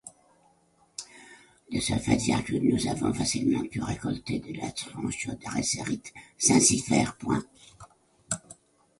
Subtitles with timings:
[1.71, 2.17] De ce fait,
[2.59, 7.15] nous avons facilement pu récolter de la strontiodressérite zincifère.